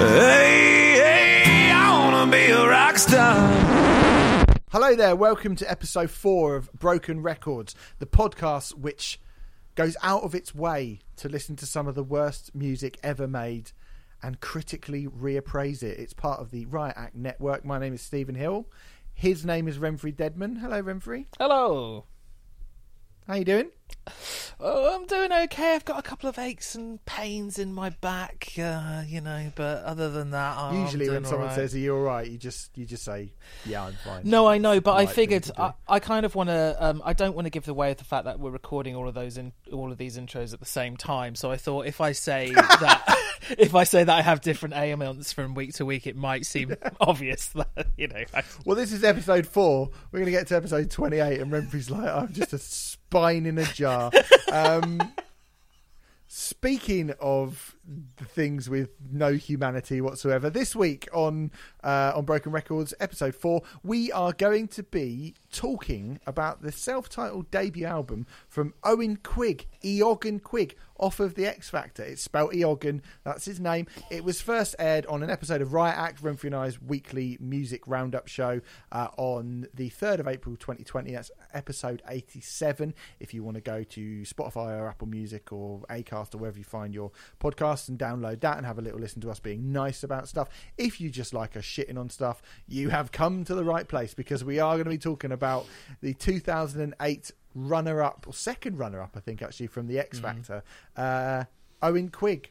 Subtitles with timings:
[0.00, 4.46] Hey, hey, I wanna be a rock star.
[4.72, 9.20] Hello there, welcome to episode four of Broken Records, the podcast which
[9.74, 13.72] goes out of its way to listen to some of the worst music ever made
[14.22, 15.98] and critically reappraise it.
[15.98, 17.66] It's part of the Riot Act Network.
[17.66, 18.70] My name is Stephen Hill.
[19.12, 20.56] His name is Renfrey Deadman.
[20.56, 21.26] Hello, Renfrey.
[21.38, 22.06] Hello.
[23.26, 23.70] How you doing?
[24.62, 25.74] Oh, I'm doing okay.
[25.74, 29.84] I've got a couple of aches and pains in my back, uh, you know, but
[29.84, 31.54] other than that, I'm Usually, when someone right.
[31.54, 33.32] says, "Are you all right?" you just you just say,
[33.64, 35.50] "Yeah, I'm fine." No, I know, but I figured.
[35.56, 36.76] I, I kind of want to.
[36.78, 39.38] Um, I don't want to give away the fact that we're recording all of those
[39.38, 41.34] in all of these intros at the same time.
[41.34, 43.18] So I thought if I say that,
[43.58, 46.74] if I say that I have different ailments from week to week, it might seem
[47.00, 48.24] obvious that you know.
[48.34, 49.90] I, Well, this is episode four.
[50.12, 53.58] We're going to get to episode 28, and Renfrey's like, I'm just a spine in
[53.58, 54.10] a jar.
[54.52, 55.00] Um,
[56.28, 57.76] speaking of
[58.18, 61.50] things with no humanity whatsoever, this week on
[61.82, 67.50] uh, on Broken Records, episode four, we are going to be talking about the self-titled
[67.50, 72.04] debut album from Owen Quigg, Eoghan Quigg, off of the X Factor.
[72.04, 73.86] It's spelled Eoghan, that's his name.
[74.10, 77.82] It was first aired on an episode of Riot Act, Renfrew and I's weekly music
[77.86, 78.60] roundup show
[78.92, 81.12] uh, on the 3rd of April 2020.
[81.12, 82.94] That's episode 87.
[83.18, 86.64] If you want to go to Spotify or Apple Music or Acast or wherever you
[86.64, 90.02] find your podcasts and download that and have a little listen to us being nice
[90.02, 90.48] about stuff.
[90.76, 94.12] If you just like us shitting on stuff, you have come to the right place
[94.14, 95.66] because we are going to be talking about
[96.02, 100.62] the 2008 runner up or second runner up, I think, actually, from the X Factor,
[100.96, 101.44] uh,
[101.82, 102.50] Owen Quigg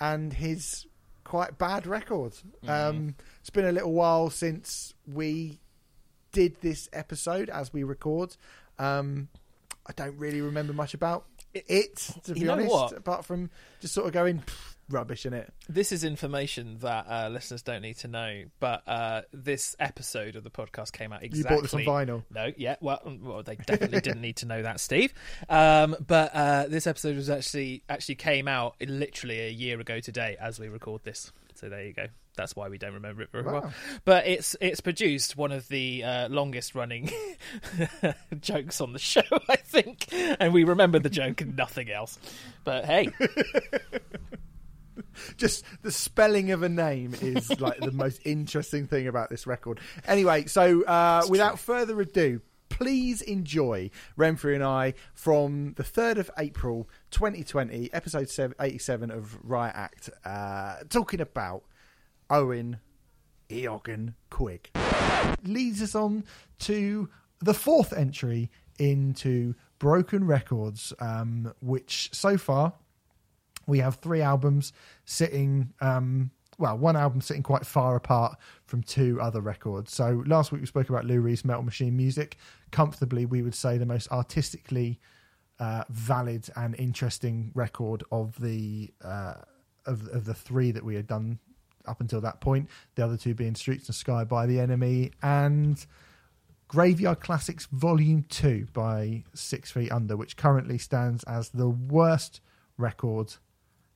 [0.00, 0.86] and his
[1.24, 2.34] quite bad record.
[2.66, 5.60] Um, it's been a little while since we
[6.32, 8.36] did this episode as we record.
[8.78, 9.28] Um,
[9.86, 12.92] I don't really remember much about it, to be You know honest, what?
[12.92, 13.50] apart from
[13.80, 14.42] just sort of going
[14.90, 15.50] rubbish in it.
[15.68, 20.44] this is information that uh, listeners don't need to know, but uh, this episode of
[20.44, 21.38] the podcast came out exactly.
[21.38, 22.22] You bought this on vinyl.
[22.30, 25.14] No, yeah, well, mm, well they definitely didn't need to know that, Steve.
[25.48, 30.36] Um, but uh, this episode was actually actually came out literally a year ago today
[30.40, 31.32] as we record this.
[31.54, 32.06] So there you go.
[32.36, 33.52] That's why we don't remember it very Wow.
[33.52, 33.72] well.
[34.04, 37.10] But it's it's produced one of the uh, longest running
[38.40, 42.18] jokes on the show, I think, and we remember the joke and nothing else.
[42.64, 43.08] But hey,
[45.36, 49.80] just the spelling of a name is like the most interesting thing about this record.
[50.06, 56.30] Anyway, so uh, without further ado, please enjoy Renfrew and I from the 3rd of
[56.38, 61.62] April 2020, episode 87 of Riot Act, uh, talking about
[62.34, 62.80] Owen
[63.48, 64.70] Eoghan Quigg.
[65.44, 66.24] Leads us on
[66.58, 67.08] to
[67.40, 72.72] the fourth entry into Broken Records, um, which so far
[73.68, 74.72] we have three albums
[75.04, 78.36] sitting um well one album sitting quite far apart
[78.66, 82.36] from two other records so last week we spoke about lou reed's metal machine music
[82.70, 85.00] comfortably we would say the most artistically
[85.60, 89.34] uh, valid and interesting record of the uh,
[89.86, 91.38] of, of the three that we had done
[91.86, 95.86] up until that point the other two being streets and sky by the enemy and
[96.68, 102.40] Graveyard Classics Volume 2 by Six Feet Under, which currently stands as the worst
[102.78, 103.34] record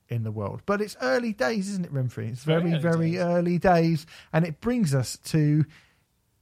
[0.09, 0.63] in the world.
[0.65, 2.31] But it's early days, isn't it, Renfrey?
[2.31, 4.05] It's very, Very very, early early, days.
[4.05, 4.07] days.
[4.33, 5.65] And it brings us to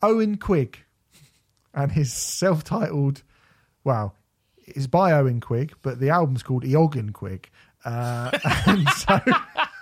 [0.02, 0.78] Owen Quigg
[1.74, 3.22] and his self titled,
[3.84, 4.12] wow,
[4.58, 7.48] it's by Owen Quigg, but the album's called Eoghan Quigg.
[7.84, 8.36] Uh,
[8.66, 9.20] and so.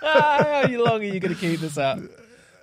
[0.05, 1.99] How long are you going to keep this up?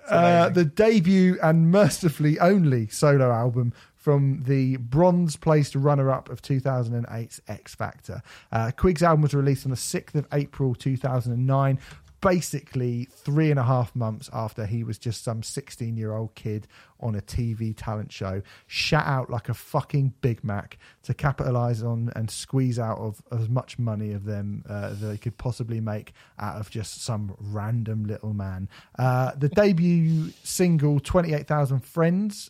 [0.09, 6.41] uh, the debut and mercifully only solo album from the bronze placed runner up of
[6.41, 8.21] 2008's X Factor.
[8.51, 11.79] Uh, Quigg's album was released on the 6th of April 2009.
[12.23, 16.67] Basically, three and a half months after he was just some 16 year old kid
[17.01, 22.11] on a TV talent show, shat out like a fucking Big Mac to capitalize on
[22.15, 26.13] and squeeze out of as much money of them uh, that they could possibly make
[26.39, 28.69] out of just some random little man.
[28.97, 32.49] Uh, the debut single, 28,000 Friends,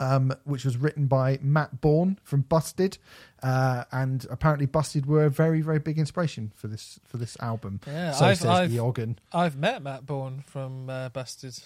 [0.00, 2.98] um, which was written by Matt Bourne from Busted,
[3.42, 7.80] uh, and apparently Busted were a very very big inspiration for this for this album.
[7.86, 9.16] Yeah, so I've- says I've- Eoghan.
[9.32, 11.58] I've met Matt Bourne from uh, Busted.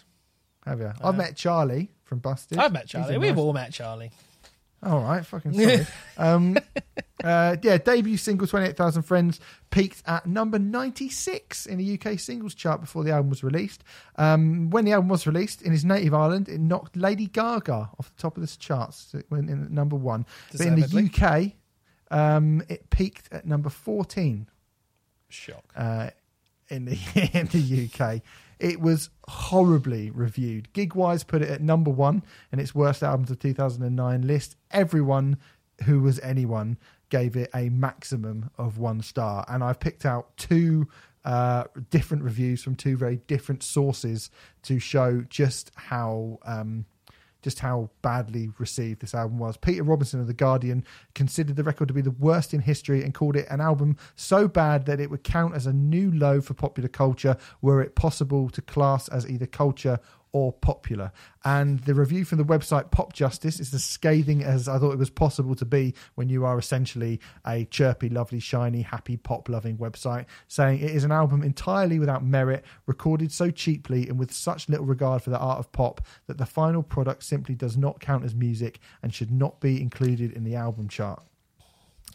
[0.66, 0.92] Have you?
[1.02, 2.58] I've met Charlie from Busted.
[2.58, 3.16] I've met Charlie.
[3.16, 4.10] We've nice- all met Charlie.
[4.82, 5.86] All right, fucking sorry.
[6.18, 6.56] um,
[7.24, 9.40] uh, yeah, debut single "Twenty Eight Thousand Friends"
[9.70, 13.82] peaked at number ninety six in the UK singles chart before the album was released.
[14.16, 18.14] Um, when the album was released in his native Ireland, it knocked Lady Gaga off
[18.14, 19.14] the top of the charts.
[19.14, 21.52] It went in at number one, but in the UK,
[22.16, 24.48] um, it peaked at number fourteen
[25.28, 25.64] Shock.
[25.74, 26.10] uh,
[26.68, 26.98] in the
[27.32, 28.22] in the UK.
[28.58, 30.68] It was horribly reviewed.
[30.72, 32.22] Gigwise put it at number one
[32.52, 34.56] in its worst albums of 2009 list.
[34.70, 35.38] Everyone
[35.84, 36.76] who was anyone
[37.10, 40.88] gave it a maximum of one star, and I've picked out two
[41.24, 44.30] uh, different reviews from two very different sources
[44.62, 46.38] to show just how.
[46.44, 46.86] Um,
[47.42, 49.56] just how badly received this album was.
[49.56, 53.14] Peter Robinson of The Guardian considered the record to be the worst in history and
[53.14, 56.54] called it an album so bad that it would count as a new low for
[56.54, 60.00] popular culture were it possible to class as either culture
[60.32, 61.12] or popular.
[61.44, 64.98] And the review from the website Pop Justice is as scathing as I thought it
[64.98, 69.78] was possible to be when you are essentially a chirpy, lovely, shiny, happy, pop loving
[69.78, 74.68] website, saying it is an album entirely without merit, recorded so cheaply and with such
[74.68, 78.24] little regard for the art of pop that the final product simply does not count
[78.24, 81.22] as music and should not be included in the album chart.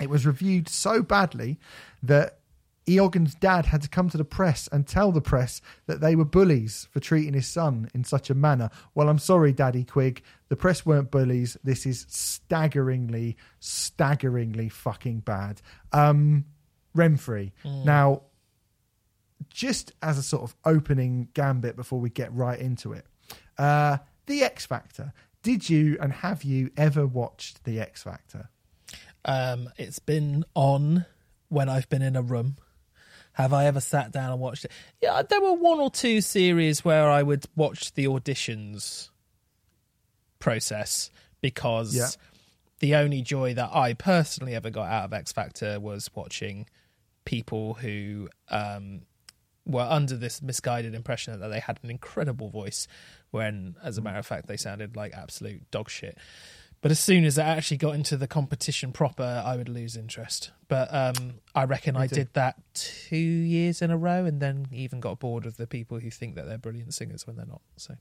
[0.01, 1.59] It was reviewed so badly
[2.01, 2.39] that
[2.85, 6.25] Eoghan's dad had to come to the press and tell the press that they were
[6.25, 8.69] bullies for treating his son in such a manner.
[8.93, 10.21] Well, I'm sorry, Daddy Quigg.
[10.49, 11.57] The press weren't bullies.
[11.63, 15.61] This is staggeringly, staggeringly fucking bad.
[15.91, 16.45] Um,
[16.95, 17.51] Renfrey.
[17.63, 18.23] Now,
[19.49, 23.05] just as a sort of opening gambit before we get right into it,
[23.57, 25.13] uh, The X Factor.
[25.41, 28.49] Did you and have you ever watched The X Factor?
[29.25, 31.05] Um, it's been on
[31.49, 32.57] when I've been in a room.
[33.33, 34.71] Have I ever sat down and watched it?
[35.01, 39.09] Yeah, there were one or two series where I would watch the auditions
[40.39, 41.09] process
[41.41, 42.09] because Yeah.
[42.79, 46.67] the only joy that I personally ever got out of X Factor was watching
[47.25, 49.01] people who um,
[49.65, 52.87] were under this misguided impression that they had an incredible voice,
[53.31, 56.17] when, as a matter of fact, they sounded like absolute dog shit.
[56.83, 60.51] But as soon as I actually got into the competition proper, I would lose interest.
[60.67, 64.99] But um, I reckon I did that two years in a row, and then even
[64.99, 67.61] got bored of the people who think that they're brilliant singers when they're not.
[67.77, 67.95] So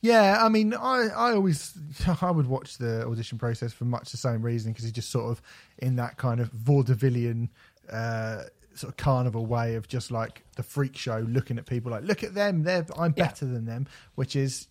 [0.00, 1.76] Yeah, I mean, I, I always
[2.22, 5.30] I would watch the audition process for much the same reason because he's just sort
[5.30, 5.42] of
[5.78, 7.48] in that kind of vaudevillian
[7.90, 8.42] uh,
[8.74, 12.22] sort of carnival way of just like the freak show, looking at people like, look
[12.22, 13.24] at them, they're I'm Yeah.
[13.26, 14.68] better than them, which is,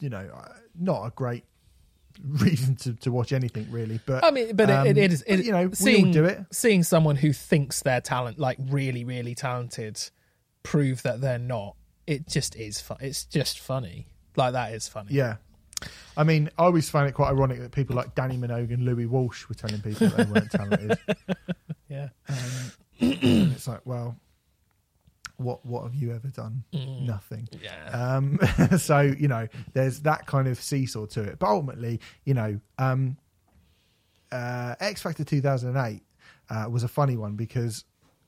[0.00, 0.48] you know, uh,
[0.78, 1.44] not a great
[2.22, 4.00] reason to, to watch anything really.
[4.04, 5.22] But I mean, but um, it, it is.
[5.26, 6.40] It, you know, seeing, we all do it.
[6.50, 10.00] Seeing someone who thinks they're talent, like really, really talented,
[10.62, 11.76] prove that they're not.
[12.06, 12.98] It just is fun.
[13.00, 14.06] It's just funny.
[14.36, 15.12] Like that is funny.
[15.12, 15.36] Yeah.
[16.16, 19.06] I mean, I always find it quite ironic that people like Dannii Minogue and Louis
[19.06, 20.98] Walsh were telling people they weren't talented.
[21.88, 22.08] yeah.
[23.00, 24.16] and it's like, well,
[25.36, 26.64] what what have you ever done?
[26.72, 27.48] Nothing.
[27.60, 27.90] Yeah.
[27.90, 28.38] Um,
[28.78, 31.38] so you know, there's that kind of seesaw to it.
[31.38, 33.16] But ultimately, you know, um,
[34.30, 36.02] uh, X Factor 2008
[36.50, 37.84] uh, was a funny one because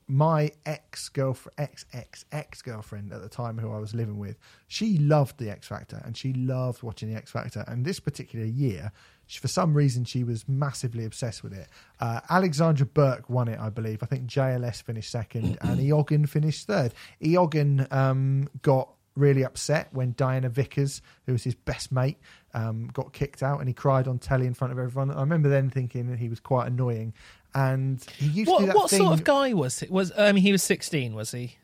[0.07, 4.37] my ex girlfriend, ex ex ex girlfriend at the time, who I was living with,
[4.67, 7.63] she loved the X Factor and she loved watching the X Factor.
[7.67, 8.91] And this particular year,
[9.27, 11.67] she, for some reason, she was massively obsessed with it.
[11.99, 14.01] Uh, Alexandra Burke won it, I believe.
[14.01, 16.93] I think JLS finished second and Eoghan finished third.
[17.21, 22.17] Eoghan um, got really upset when Diana Vickers, who was his best mate,
[22.53, 25.11] um, got kicked out, and he cried on telly in front of everyone.
[25.11, 27.13] I remember then thinking that he was quite annoying,
[27.53, 28.99] and he used to do What that what thing.
[28.99, 29.91] sort of guy was it?
[29.91, 31.57] Was I mean, he was sixteen, was he?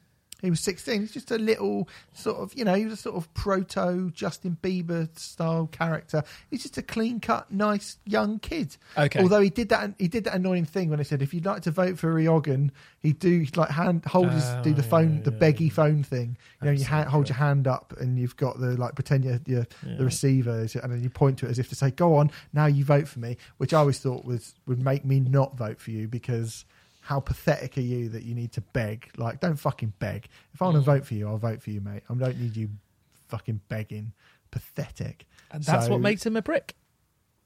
[0.43, 1.01] He was sixteen.
[1.01, 4.57] He's just a little sort of, you know, he was a sort of proto Justin
[4.61, 6.21] Bieber style character.
[6.51, 8.75] He's just a clean cut, nice young kid.
[8.97, 9.21] Okay.
[9.21, 11.61] Although he did that, he did that annoying thing when they said if you'd like
[11.61, 15.71] to vote for Eoghan, he'd do like hand hold his do the phone, the beggy
[15.71, 16.37] phone thing.
[16.61, 19.39] You know, you ha- hold your hand up and you've got the like pretend you're,
[19.45, 19.65] you're
[19.97, 22.65] the receiver, and then you point to it as if to say, "Go on, now
[22.65, 25.91] you vote for me," which I always thought was would make me not vote for
[25.91, 26.65] you because
[27.03, 29.09] how pathetic are you that you need to beg?
[29.17, 30.27] Like, don't fucking beg.
[30.53, 30.85] If I want to Mm.
[30.85, 32.03] vote for you, I'll vote for you, mate.
[32.09, 32.69] I don't need you
[33.27, 34.13] fucking begging.
[34.51, 35.25] Pathetic.
[35.51, 36.75] And that's So- what makes him a prick.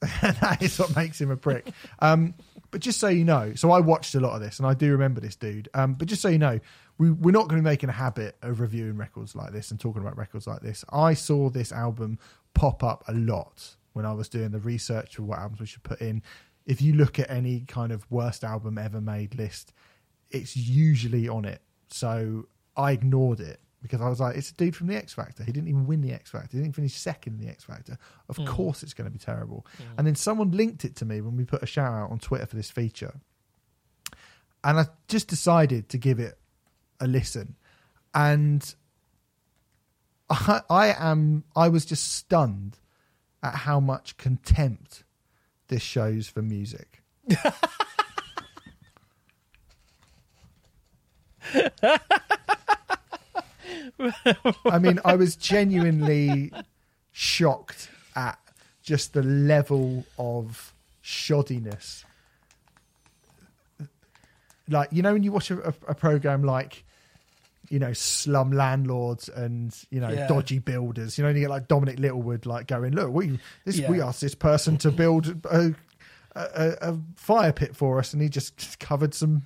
[0.00, 1.72] that is what makes him a prick.
[1.98, 2.34] Um,
[2.70, 4.92] but just so you know, so I watched a lot of this, and I do
[4.92, 5.68] remember this dude.
[5.74, 6.60] Um, but just so you know,
[6.98, 9.80] we, we're not going to be making a habit of reviewing records like this and
[9.80, 10.84] talking about records like this.
[10.92, 12.18] I saw this album
[12.54, 15.82] pop up a lot when I was doing the research for what albums we should
[15.82, 16.22] put in.
[16.68, 19.72] If you look at any kind of worst album ever made list,
[20.30, 21.62] it's usually on it.
[21.88, 22.46] So
[22.76, 25.44] I ignored it because I was like, it's a dude from the X Factor.
[25.44, 26.56] He didn't even win the X Factor.
[26.58, 27.96] He didn't finish second in the X Factor.
[28.28, 28.44] Of hmm.
[28.44, 29.66] course, it's going to be terrible.
[29.78, 29.84] Hmm.
[29.96, 32.46] And then someone linked it to me when we put a shout out on Twitter
[32.46, 33.14] for this feature,
[34.62, 36.38] and I just decided to give it
[37.00, 37.56] a listen.
[38.14, 38.74] And
[40.30, 42.78] I, I am, I was just stunned
[43.42, 45.04] at how much contempt
[45.68, 47.02] this shows for music.
[54.70, 56.52] I mean, I was genuinely
[57.12, 58.38] shocked at
[58.82, 62.04] just the level of shoddiness.
[64.68, 66.84] Like, you know, when you watch a, a, a program like,
[67.70, 70.26] you know, slum landlords and you know Yeah.
[70.28, 71.18] dodgy builders.
[71.18, 74.34] You know, you get like Dominic Littlewood like going, "Look, we this we asked this
[74.34, 75.74] person to build a,
[76.34, 79.44] a, a fire pit for us, and he just covered some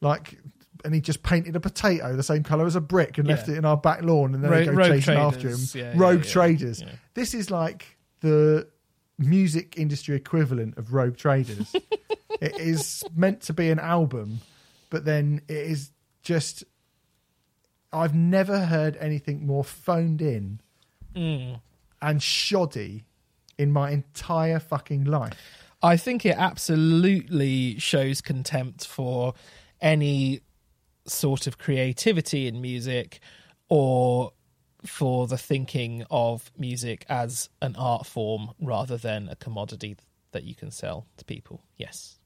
[0.00, 0.38] like."
[0.84, 3.56] And he just painted a potato the same color as a brick and left it
[3.58, 5.54] in our back lawn, and then Ro- they go chasing after him.
[5.56, 5.74] traders.
[5.74, 6.30] Yeah, yeah, rogue yeah.
[6.30, 6.80] traders.
[6.80, 6.90] Yeah.
[7.14, 8.68] This is like the
[9.18, 11.74] music industry equivalent of rogue traders.
[12.40, 14.38] it is meant to be an album,
[14.88, 15.90] but then it is
[16.22, 16.62] just.
[17.92, 20.60] I've never heard anything more phoned in
[21.14, 21.60] Mm.
[22.02, 23.04] and shoddy
[23.56, 25.34] in my entire fucking life.
[25.82, 29.34] I think it absolutely shows contempt for
[29.80, 30.40] any
[31.06, 33.20] sort of creativity in music
[33.68, 34.32] or
[34.84, 39.96] for the thinking of music as an art form rather than a commodity
[40.32, 41.62] that you can sell to people.
[41.76, 42.18] Yes.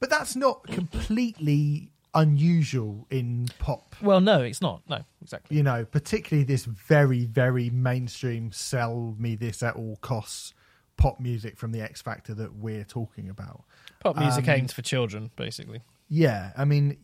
[0.00, 3.96] But that's not completely unusual in pop.
[4.02, 4.82] Well, no, it's not.
[4.88, 5.56] No, exactly.
[5.56, 10.54] You know, particularly this very, very mainstream sell me this at all costs
[10.98, 13.64] pop music from the X Factor that we're talking about.
[14.00, 15.80] Pop music Um, aimed for children, basically.
[16.08, 16.98] Yeah, I mean,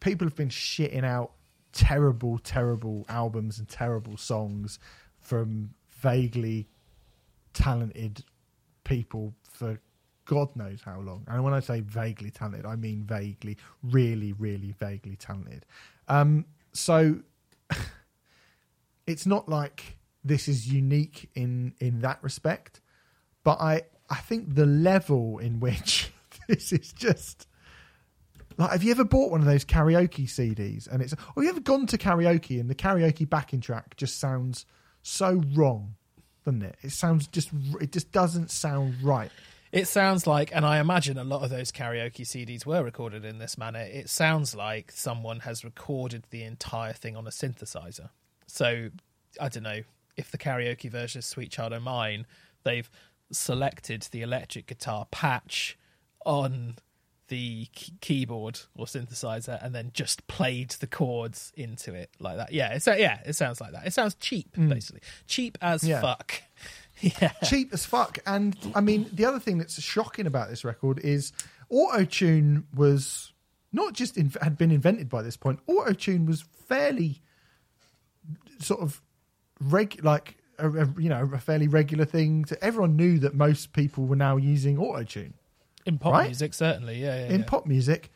[0.00, 1.32] people have been shitting out
[1.72, 4.78] terrible, terrible albums and terrible songs
[5.18, 6.68] from vaguely
[7.54, 8.24] talented
[8.84, 9.80] people for
[10.28, 11.24] God knows how long.
[11.26, 15.64] And when I say vaguely talented, I mean vaguely, really, really vaguely talented.
[16.06, 17.20] Um, so
[19.06, 22.80] it's not like this is unique in in that respect,
[23.42, 26.12] but I I think the level in which
[26.48, 27.48] this is just
[28.58, 31.48] like, have you ever bought one of those karaoke CDs and it's, or have you
[31.48, 34.66] ever gone to karaoke and the karaoke backing track just sounds
[35.02, 35.94] so wrong,
[36.44, 36.76] doesn't it?
[36.82, 39.30] It sounds just, it just doesn't sound right.
[39.72, 43.38] It sounds like, and I imagine a lot of those karaoke CDs were recorded in
[43.38, 43.80] this manner.
[43.80, 48.10] It sounds like someone has recorded the entire thing on a synthesizer.
[48.46, 48.88] So
[49.40, 49.80] I don't know
[50.16, 52.26] if the karaoke version of Sweet Child O' Mine,
[52.64, 52.88] they've
[53.30, 55.76] selected the electric guitar patch
[56.24, 56.76] on
[57.28, 62.52] the key- keyboard or synthesizer and then just played the chords into it like that.
[62.52, 63.86] Yeah, it's yeah, it sounds like that.
[63.86, 64.70] It sounds cheap, hmm.
[64.70, 65.02] basically.
[65.26, 66.00] Cheap as Yeah.
[66.00, 66.42] fuck.
[67.20, 67.32] yeah.
[67.44, 68.18] cheap as fuck.
[68.26, 71.32] And I mean, the other thing that's shocking about this record is
[71.70, 73.32] auto tune was
[73.72, 75.60] not just in, had been invented by this point.
[75.66, 77.22] Auto tune was fairly
[78.60, 79.00] sort of
[79.60, 82.44] reg like a, a, you know a fairly regular thing.
[82.46, 85.34] To, everyone knew that most people were now using auto tune
[85.86, 86.26] In pop Right?
[86.26, 87.00] music, certainly.
[87.00, 87.34] Yeah, yeah.
[87.34, 87.46] in yeah.
[87.46, 88.10] pop music.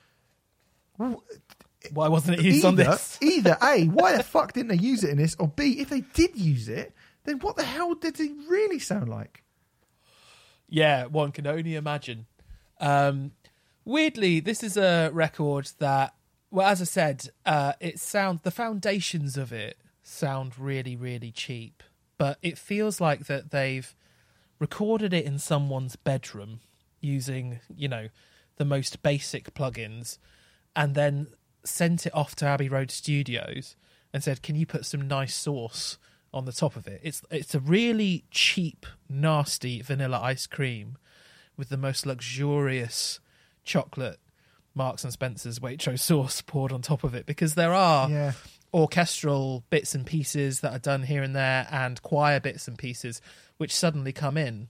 [0.96, 3.18] Why wasn't it used on this?
[3.20, 6.00] either a why the fuck didn't they use it in this, or b if they
[6.00, 6.94] did use it,
[7.25, 9.43] then what the hell did he really sound like?
[10.69, 12.26] Yeah, one can only imagine.
[12.81, 13.33] Um,
[13.85, 16.14] weirdly, this is a record that,
[16.50, 21.83] well, as I said, uh, it sounds the foundations of it sound really, really cheap,
[22.19, 23.95] but it feels like that they've
[24.59, 26.61] recorded it in someone's bedroom
[27.00, 28.09] using, you know,
[28.57, 30.19] the most basic plugins,
[30.75, 31.26] and then
[31.64, 33.76] sent it off to Abbey Road Studios
[34.12, 35.99] and said, "Can you put some nice sauce
[36.32, 40.96] on the top of it?" It's it's a really cheap, nasty vanilla ice cream
[41.56, 43.20] with the most luxurious
[43.64, 44.18] chocolate
[44.74, 48.32] Marks and Spencer's Waitrose sauce poured on top of it because there are Yeah.
[48.72, 53.20] orchestral bits and pieces that are done here and there and choir bits and pieces
[53.58, 54.68] which suddenly come in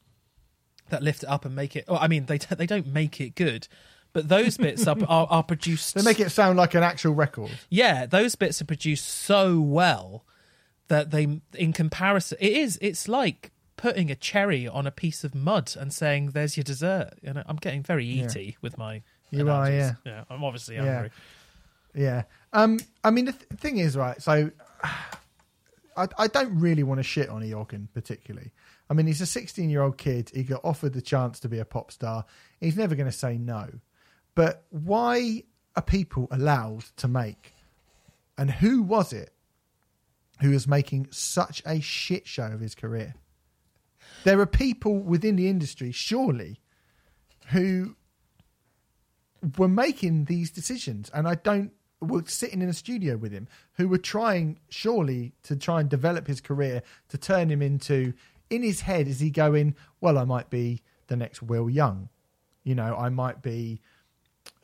[0.91, 3.35] that lift it up and make it oh, I mean they they don't make it
[3.37, 3.69] good
[4.13, 7.53] but those bits are, are are produced They make it sound like an actual record.
[7.71, 10.25] yeah those bits are produced so well
[10.89, 15.35] that they in comparison it is it's like putting a cherry on a piece of
[15.35, 19.65] mud and saying there's your dessert and i'm getting very eaty with my You are,
[19.67, 19.97] analogies.
[20.05, 20.93] yeah i'm obviously Yeah.
[20.93, 21.11] hungry
[21.95, 22.23] Yeah.
[22.55, 22.79] Um.
[23.05, 24.21] I mean, the th- thing is, right.
[24.23, 24.51] So,
[25.97, 28.51] I, I don't really want to shit on Eoghan particularly.
[28.89, 30.31] I mean, he's a 16 year old kid.
[30.35, 32.25] He got offered the chance to be a pop star.
[32.61, 33.69] He's never going to say no.
[34.35, 35.45] But why
[35.77, 37.55] are people allowed to make?
[38.39, 39.33] And who was it
[40.43, 43.15] who was making such a shit show of his career?
[44.25, 46.61] There are people within the industry, surely,
[47.49, 47.97] who
[49.57, 51.73] were making these decisions, and I don't
[52.03, 56.27] were sitting in a studio with him who were trying surely to try and develop
[56.27, 58.13] his career to turn him into
[58.51, 62.09] in his head is he going well i might be the next will young
[62.65, 63.81] you know i might be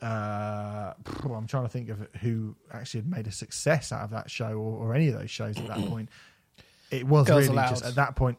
[0.01, 0.93] uh
[1.25, 4.51] i'm trying to think of who actually had made a success out of that show
[4.53, 6.09] or, or any of those shows at that point
[6.89, 7.69] it was Girls really Aloud.
[7.69, 8.37] just at that point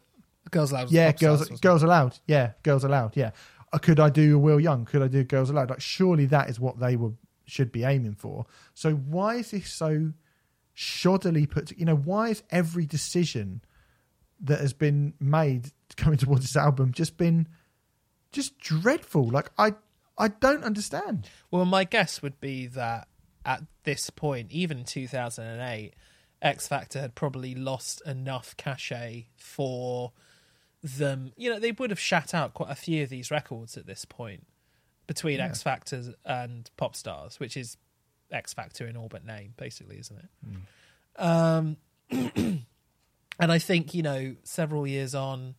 [0.50, 0.90] Girls Aloud.
[0.90, 2.18] yeah, girls, Girls Aloud.
[2.26, 3.16] Yeah, Girls Aloud.
[3.16, 3.30] Yeah,
[3.72, 4.84] uh, could I do Will Young?
[4.84, 5.70] Could I do Girls Aloud?
[5.70, 7.12] Like, surely that is what they were
[7.46, 8.46] should be aiming for.
[8.74, 10.12] So why is this so
[10.76, 11.68] shoddily put?
[11.68, 13.62] To, you know, why is every decision
[14.40, 17.48] that has been made coming towards this album just been
[18.32, 19.28] just dreadful?
[19.28, 19.74] Like, I
[20.20, 21.28] I don't understand.
[21.50, 23.08] Well, my guess would be that
[23.44, 25.94] at this point, even 2008,
[26.42, 30.12] X Factor had probably lost enough cachet for
[30.82, 31.32] them.
[31.36, 34.04] You know, they would have shat out quite a few of these records at this
[34.04, 34.46] point
[35.06, 35.46] between Yeah.
[35.46, 37.76] X Factor and Pop Stars, which is
[38.30, 41.20] X Factor in all but name, basically, isn't it?
[41.20, 41.76] Um,
[42.10, 42.64] and
[43.52, 45.54] I think you know, several years on,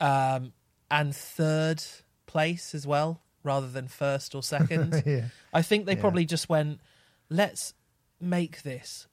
[0.00, 0.52] um,
[0.90, 1.82] and third
[2.26, 5.02] place as well, rather than first or second.
[5.06, 6.00] yeah, I think they Yeah.
[6.00, 6.80] probably just went,
[7.28, 7.74] let's
[8.20, 9.06] make this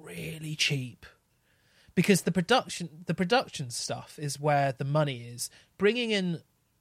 [0.00, 1.06] really cheap.
[1.94, 5.48] Because the production the production stuff is where the money is.
[5.78, 6.40] Bringing in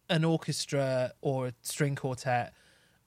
[0.09, 2.53] an orchestra or a string quartet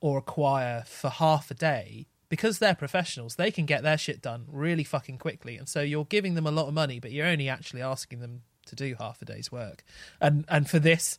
[0.01, 4.23] or a choir for half a day, because they're professionals, they can get their shit
[4.23, 5.57] done really fucking quickly.
[5.57, 8.43] And so you're giving them a lot of money, but you're only actually asking them
[8.67, 9.83] to do half a day's work.
[10.21, 11.19] And and for this,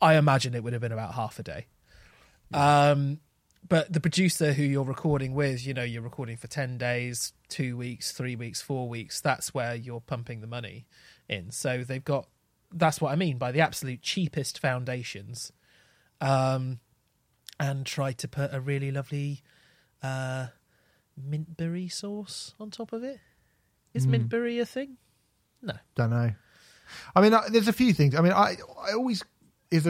[0.00, 1.66] I imagine it would have been about half a day.
[2.54, 3.20] Um,
[3.66, 7.76] but the producer who you're recording with, you know, you're recording for 10 days, two
[7.76, 9.20] weeks, three weeks, four weeks.
[9.20, 10.86] That's where you're pumping the money
[11.28, 11.50] in.
[11.50, 12.28] So they've got,
[12.70, 15.50] that's what I mean by the absolute cheapest foundations.
[16.20, 16.80] Um,
[17.58, 19.42] and try to put a really lovely
[20.02, 20.48] uh,
[21.20, 23.20] mintberry sauce on top of it.
[23.94, 24.96] Is mintberry a thing?
[25.62, 25.74] No.
[25.94, 26.32] don't know.
[27.14, 28.14] I mean, there's a few things.
[28.14, 29.22] I mean, I I always
[29.74, 29.88] is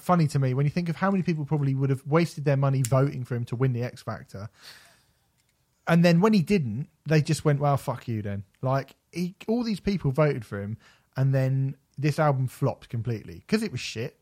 [0.00, 2.56] funny to me when you think of how many people probably would have wasted their
[2.56, 4.48] money voting for him to win the X Factor,
[5.86, 9.62] and then when he didn't, they just went, "Well, fuck you." Then, like, he, all
[9.62, 10.78] these people voted for him,
[11.16, 14.18] and then this album flopped completely because it was shit,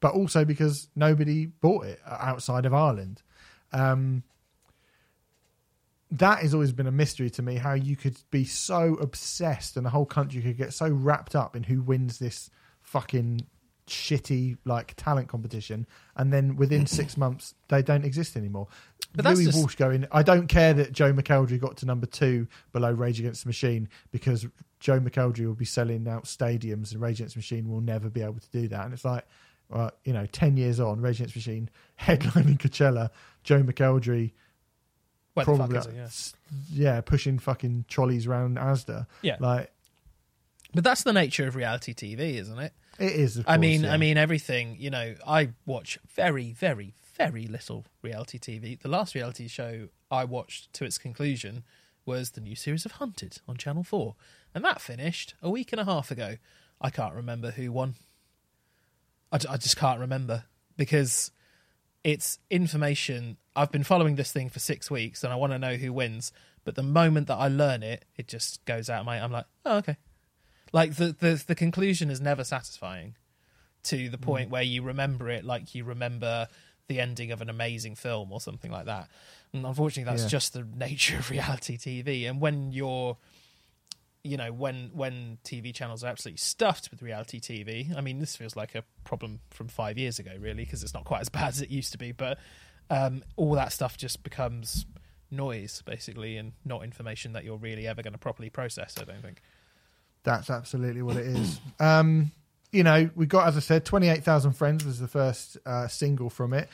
[0.00, 3.22] but also because nobody bought it outside of Ireland.
[3.72, 4.24] Um,
[6.10, 9.84] that has always been a mystery to me how you could be so obsessed and
[9.84, 12.48] the whole country could get so wrapped up in who wins this
[12.80, 13.46] fucking
[13.88, 18.68] shitty like talent competition and then within six months they don't exist anymore
[19.14, 22.06] But that's louis just- walsh going i don't care that Joe McElderry got to number
[22.06, 24.46] two below rage against the machine because
[24.80, 28.22] Joe McElderry will be selling out stadiums and rage against the machine will never be
[28.22, 29.24] able to do that and it's like
[29.68, 31.68] well you know 10 years on rage against the machine
[32.00, 33.10] headlining coachella
[33.44, 34.32] Joe McElderry
[35.34, 36.70] Where the fuck probably is it?
[36.72, 36.94] Yeah.
[36.94, 39.36] yeah pushing fucking trolleys around asda Yeah.
[39.40, 39.70] like
[40.74, 42.72] But that's the nature of reality TV, isn't it?
[42.98, 43.92] It is of I mean, yeah.
[43.92, 44.76] I mean everything.
[44.78, 48.78] You know, I watch very, very, very little reality TV.
[48.78, 51.64] The last reality show I watched to its conclusion
[52.04, 54.16] was the new series of Hunted on Channel Four,
[54.54, 56.36] and that finished a week and a half ago.
[56.80, 57.94] I can't remember who won.
[59.30, 60.44] I, I just can't remember
[60.76, 61.30] because
[62.02, 63.36] it's information.
[63.54, 66.32] I've been following this thing for six weeks, and I want to know who wins.
[66.64, 69.22] But the moment that I learn it, it just goes out of my.
[69.22, 69.96] I'm like, oh okay.
[70.72, 73.14] Like the the the conclusion is never satisfying
[73.84, 76.48] to the point where you remember it like you remember
[76.88, 79.08] the ending of an amazing film or something like that.
[79.52, 80.28] And unfortunately, that's Yeah.
[80.28, 82.28] just the nature of reality TV.
[82.28, 83.16] And when you're,
[84.24, 88.36] you know, when when TV channels are absolutely stuffed with reality TV, I mean, this
[88.36, 91.48] feels like a problem from five years ago, really, because it's not quite as bad
[91.48, 92.12] as it used to be.
[92.12, 92.38] But
[92.90, 94.84] um, all that stuff just becomes
[95.30, 98.94] noise, basically, and not information that you're really ever going to properly process.
[99.00, 99.40] I don't think.
[100.24, 101.60] That's absolutely what it is.
[101.80, 102.32] Um,
[102.72, 106.52] you know, we got, as I said, 28,000 Friends was the first uh, single from
[106.52, 106.68] it,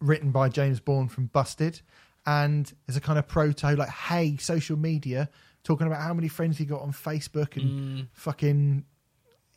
[0.00, 1.80] written by James Bourne from Busted.
[2.26, 5.30] And as a kind of proto, like, hey, social media,
[5.64, 8.84] talking about how many friends he got on Facebook and fucking,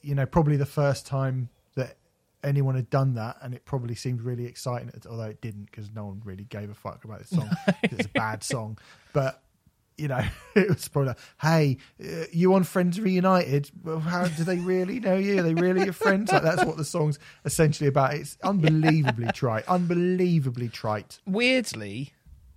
[0.01, 1.97] you know, probably the first time that
[2.43, 3.37] anyone had done that.
[3.41, 6.73] And it probably seemed really exciting, although it didn't because no one really gave a
[6.73, 7.49] fuck about this song.
[7.83, 8.77] it's a bad song.
[9.11, 9.41] But
[10.01, 10.23] you know,
[10.55, 13.69] it was probably like, hey, uh, you on Friends Reunited?
[14.01, 15.39] How do they really know you?
[15.39, 16.31] Are they really your friends?
[16.31, 18.15] Like, that's what the song's essentially about.
[18.15, 21.19] It's unbelievably trite, unbelievably trite.
[21.27, 22.13] Weirdly,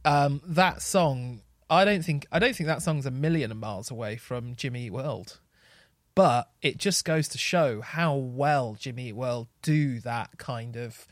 [0.07, 4.16] um, that song, I don't think I don't think that song's a million miles away
[4.16, 5.38] from Jimmy Eat World.
[6.14, 11.09] But it just goes to show how well Jimmy Eat World do that kind of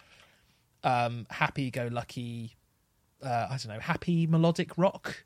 [0.85, 2.57] um, happy-go-lucky,
[3.21, 5.25] uh, I don't know, happy melodic rock.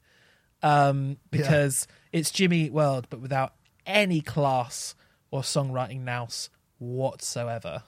[0.62, 3.54] Um, because it's Jimmy Eat World, but without
[3.86, 4.94] any class
[5.30, 7.82] or songwriting nous whatsoever.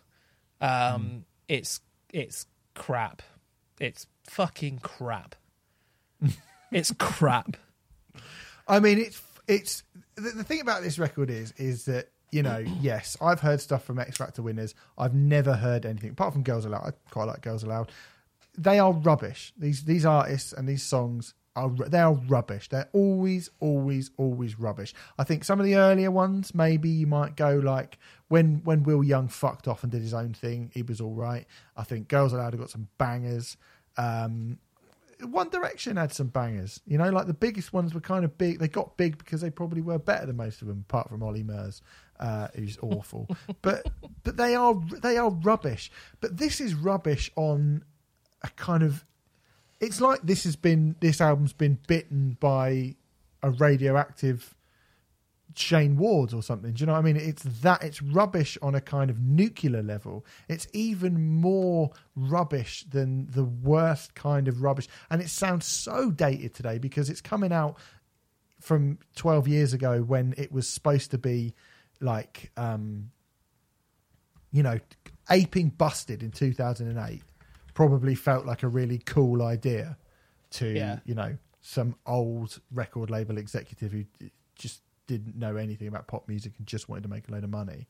[0.60, 1.80] Um, It's
[2.12, 3.22] it's crap.
[3.80, 5.34] It's fucking crap.
[6.72, 7.56] it's crap.
[8.66, 9.82] I mean, it's it's
[10.16, 13.84] the, the thing about this record is is that you know, yes, I've heard stuff
[13.84, 14.74] from X Factor winners.
[14.96, 16.82] I've never heard anything apart from Girls Aloud.
[16.86, 17.90] I quite like Girls Aloud.
[18.56, 19.52] They are rubbish.
[19.56, 22.68] These these artists and these songs are they are rubbish.
[22.68, 24.94] They're always always always rubbish.
[25.18, 29.02] I think some of the earlier ones maybe you might go like when when Will
[29.02, 31.46] Young fucked off and did his own thing, he was all right.
[31.76, 33.56] I think Girls Aloud have got some bangers.
[33.96, 34.58] Um,
[35.22, 36.80] one Direction had some bangers.
[36.86, 38.58] You know, like the biggest ones were kind of big.
[38.58, 41.42] They got big because they probably were better than most of them, apart from Olly
[41.42, 41.82] Murs,
[42.20, 43.28] uh, who's awful.
[43.62, 43.88] but
[44.22, 45.90] but they are they are rubbish.
[46.20, 47.84] But this is rubbish on
[48.42, 49.04] a kind of.
[49.80, 52.96] It's like this has been this album's been bitten by
[53.42, 54.54] a radioactive
[55.54, 56.72] Shayne Ward or something.
[56.72, 57.16] Do you know what I mean?
[57.16, 60.24] It's that it's rubbish on a kind of nuclear level.
[60.48, 64.88] It's even more rubbish than the worst kind of rubbish.
[65.10, 67.78] And it sounds so dated today because it's coming out
[68.60, 71.54] from 12 years ago when it was supposed to be
[72.00, 73.10] like um
[74.50, 74.78] you know
[75.30, 77.22] aping busted in 2008
[77.78, 79.96] probably felt like a really cool idea
[80.50, 80.98] to Yeah.
[81.04, 84.04] you know some old record label executive who
[84.56, 87.50] just didn't know anything about pop music and just wanted to make a load of
[87.50, 87.86] money.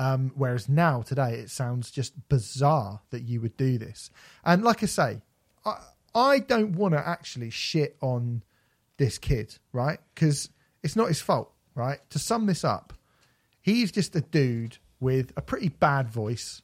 [0.00, 4.10] Um, whereas now today it sounds just bizarre that you would do this.
[4.44, 5.22] And like i say
[5.64, 5.76] i,
[6.16, 8.42] I don't want to actually shit on
[8.96, 10.00] this kid right?
[10.16, 10.50] Because
[10.82, 12.00] it's not his fault right?
[12.10, 12.92] To sum this up
[13.60, 16.60] he's just a dude with a pretty bad voice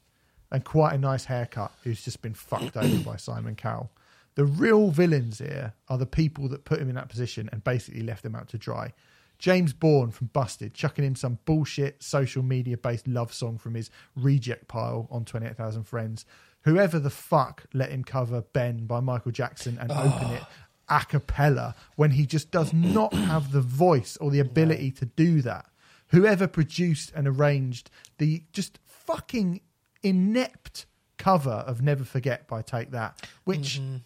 [0.51, 3.91] and quite a nice haircut who's just been fucked over by Simon Cowell.
[4.35, 8.03] The real villains here are the people that put him in that position and basically
[8.03, 8.93] left him out to dry.
[9.39, 13.89] James Bourne from Busted chucking in some bullshit social media based love song from his
[14.15, 16.25] reject pile on 28,000 Friends.
[16.61, 20.43] Whoever the fuck let him cover Ben by Michael Jackson and open it
[20.89, 25.41] a cappella when he just does not have the voice or the ability to do
[25.41, 25.65] that.
[26.09, 29.61] Whoever produced and arranged the just fucking
[30.05, 30.85] inept
[31.17, 33.97] cover of Never Forget by Take That, which mm-hmm.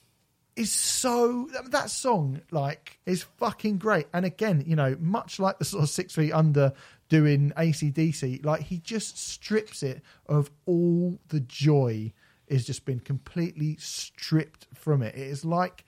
[0.55, 4.07] is so that song like is fucking great.
[4.13, 6.73] And again, you know, much like the sort of six feet under
[7.09, 12.13] doing ACDC, like he just strips it of all the joy
[12.47, 15.15] is just been completely stripped from it.
[15.15, 15.83] It is like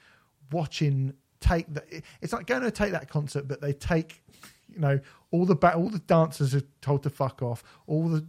[0.51, 1.85] watching take that
[2.21, 4.21] it's like going to take that concert, but they take
[4.67, 4.99] you know
[5.31, 8.25] all the ba- all the dancers are told to fuck off, all the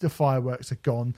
[0.00, 1.14] the fireworks are gone.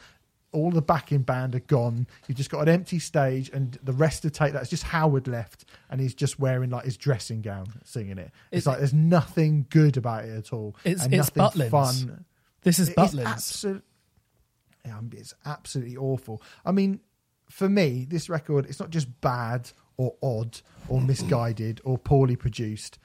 [0.53, 2.09] All the backing band are gone.
[2.27, 5.65] You've just got an empty stage, and the rest of take that's just Howard left,
[5.91, 8.33] and he's just wearing like his dressing gown, singing it.
[8.51, 11.71] It's Is- like there's nothing good about it at all, It's- and it's Butlins.
[11.71, 12.25] fun.
[12.63, 13.83] This is It Butlins.
[14.85, 16.43] yeah, it's absolutely awful.
[16.65, 17.01] I mean,
[17.49, 22.99] for me, this record it's not just bad or odd or misguided or poorly produced.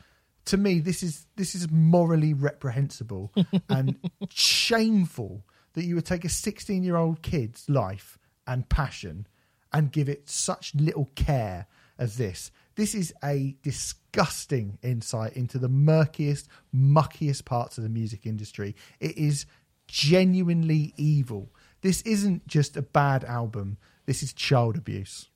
[0.46, 3.32] To me, this is this is morally reprehensible
[3.70, 3.98] and
[4.30, 5.44] shameful
[5.76, 9.28] that you would take a 16 year old kid's life and passion
[9.72, 12.52] and give it such little care as this.
[12.76, 18.76] This is a disgusting insight into the murkiest, muckiest parts of the music industry.
[19.00, 19.46] It is
[19.88, 21.52] genuinely evil.
[21.82, 25.30] This isn't just a bad album, this is child abuse.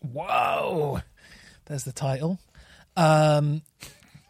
[0.00, 1.00] Whoa,
[1.66, 2.38] there's the title.
[2.96, 3.62] Um,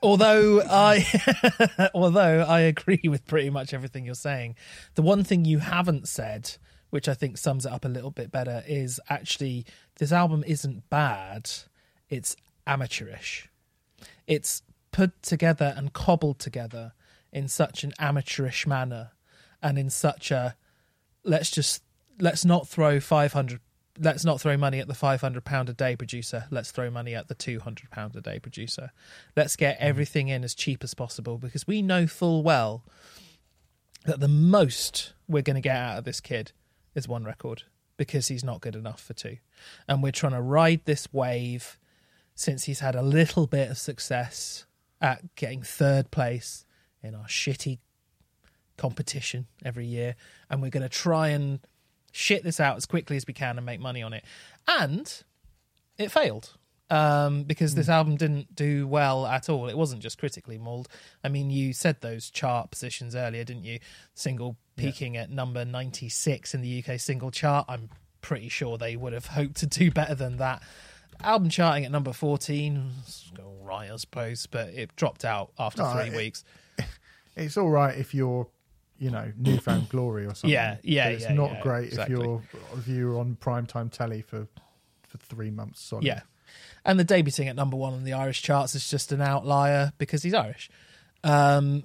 [0.02, 4.56] although I, although I agree with pretty much everything you're saying,
[4.94, 6.56] the one thing you haven't said,
[6.90, 9.66] which I think sums it up a little bit better, is actually
[9.98, 11.50] this album isn't bad.
[12.08, 13.48] It's amateurish.
[14.26, 16.92] It's put together and cobbled together
[17.32, 19.10] in such an amateurish manner,
[19.62, 20.56] and in such a
[21.24, 21.82] let's just
[22.18, 23.60] let's not throw 500
[23.98, 26.44] let's not throw money at the 500 pound a day producer.
[26.50, 28.90] Let's throw money at the 200 pound a day producer.
[29.36, 29.88] Let's get mm-hmm.
[29.88, 32.84] everything in as cheap as possible because we know full well
[34.04, 36.52] that the most we're going to get out of this kid
[36.94, 37.64] is one record
[37.96, 39.38] because he's not good enough for two.
[39.88, 41.78] And we're trying to ride this wave
[42.34, 44.66] since he's had a little bit of success
[45.00, 46.66] at getting third place
[47.02, 47.78] in our shitty
[48.76, 50.16] competition every year,
[50.50, 51.60] and we're going to try and
[52.16, 54.24] shit this out as quickly as we can and make money on it.
[54.66, 55.12] And
[55.98, 56.56] it failed
[56.90, 59.68] um, because this album didn't do well at all.
[59.68, 60.88] It wasn't just critically mauled.
[61.22, 63.80] I mean, you said those chart positions earlier, didn't you?
[64.14, 67.66] Single peaking at number 96 in the UK single chart.
[67.68, 70.62] I'm pretty sure they would have hoped to do better than that.
[71.22, 75.84] Album charting at number 14, it's all right, I suppose, but it dropped out after
[75.92, 76.44] three it- weeks.
[77.38, 78.48] It's all right if you're,
[78.98, 80.50] you know, newfound glory or something.
[80.50, 82.14] Yeah, yeah, But It's yeah, not yeah, great exactly.
[82.14, 82.42] if you're
[82.78, 84.46] if you're on primetime telly for
[85.06, 85.80] for three months.
[85.82, 86.04] Solid.
[86.04, 86.20] Yeah.
[86.84, 90.22] And the debuting at number one on the Irish charts is just an outlier because
[90.22, 90.70] he's Irish.
[91.24, 91.82] Um,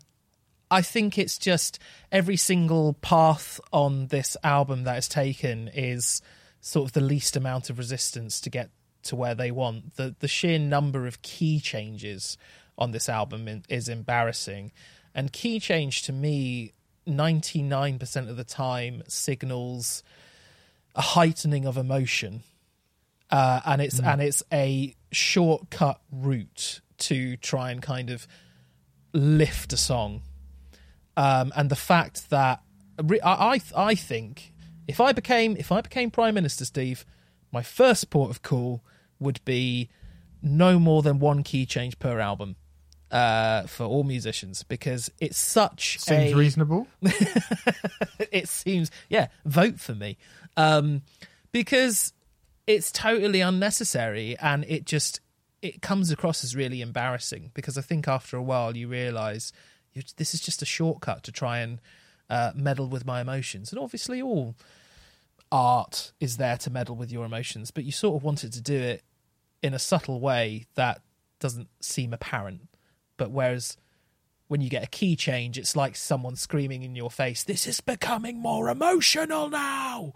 [0.69, 1.80] I think it's just
[2.12, 6.21] every single path on this album that is taken is
[6.62, 8.69] sort of the least amount of resistance to get
[9.04, 9.95] to where they want.
[9.95, 12.38] The the sheer number of key changes
[12.78, 14.71] on this album is embarrassing.
[15.13, 16.74] And key change to me,
[17.08, 20.04] 99% of the time, signals
[20.96, 22.44] a heightening of emotion
[23.32, 28.28] uh, and it's and it's a shortcut route to try and kind of
[29.14, 30.22] lift a song.
[31.16, 32.62] Um, and the fact that
[33.02, 34.54] re- I I I think
[34.88, 37.06] if I became if I became prime minister, Steve,
[37.52, 38.84] my first port of call
[39.20, 39.90] would be
[40.42, 42.56] no more than one key change per album
[43.12, 46.88] uh, for all musicians because it's such Seems a reasonable.
[48.32, 50.17] it seems yeah vote for me.
[50.58, 51.02] Um
[51.52, 52.13] because
[52.67, 55.19] it's totally unnecessary and it just
[55.62, 59.52] it comes across as really embarrassing because i think after a while you realize
[60.15, 61.80] this is just a shortcut to try and
[62.30, 63.71] uh, meddle with my emotions.
[63.71, 64.56] And obviously all
[65.52, 68.78] art is there to meddle with your emotions but you sort of wanted to do
[68.78, 69.04] it
[69.62, 71.02] in a subtle way that
[71.41, 72.62] doesn't seem apparent
[73.22, 73.78] but whereas
[74.48, 77.80] when you get a key change, it's like someone screaming in your face, "This is
[77.82, 80.14] becoming more emotional now."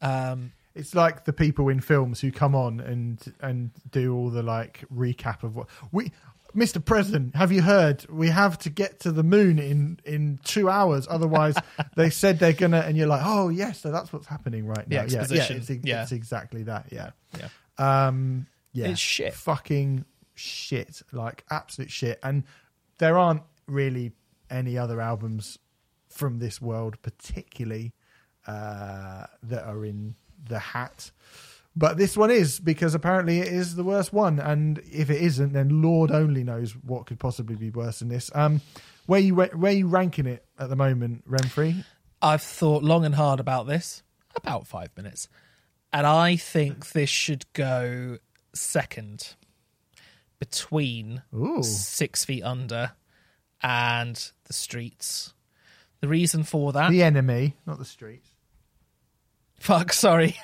[0.00, 4.42] Um, It's like the people in films who come on and and do all the
[4.44, 6.12] like recap of what we.
[6.54, 6.78] Mr.
[6.84, 8.06] President, have you heard?
[8.08, 11.08] We have to get to the moon in in two hours.
[11.10, 11.56] Otherwise,
[11.96, 12.78] they said they're gonna.
[12.86, 14.98] And you're like, oh yes, so that's what's happening right now.
[14.98, 16.02] Yeah, exposition, yeah, it's, yeah.
[16.02, 16.86] it's exactly that.
[16.92, 17.48] Yeah, yeah,
[18.06, 19.34] um, yeah, It's shit.
[19.34, 22.18] fucking shit, like absolute shit.
[22.22, 22.44] And
[22.98, 24.12] there aren't really
[24.50, 25.58] any other albums
[26.08, 27.92] from this world, particularly
[28.46, 30.14] uh, that are in
[30.48, 31.10] the hat.
[31.76, 35.52] But this one is because apparently it is the worst one, and if it isn't,
[35.52, 38.30] then Lord only knows what could possibly be worse than this.
[38.34, 38.60] Um,
[39.06, 41.84] where you where you ranking it at the moment, Renfrey?
[42.22, 44.04] I've thought long and hard about this,
[44.36, 45.28] about five minutes,
[45.92, 48.18] and I think this should go
[48.54, 49.34] second
[50.38, 51.62] between Ooh.
[51.62, 52.92] Six Feet Under
[53.62, 55.32] and The Streets.
[56.00, 58.28] The reason for that, The enemy, not the streets.
[59.58, 60.36] fuck, sorry.